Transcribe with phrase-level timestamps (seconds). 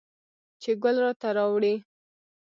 [0.61, 1.75] چې ګل راته راوړي